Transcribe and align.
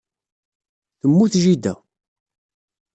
Temmut 0.99 1.33
jida. 1.43 1.73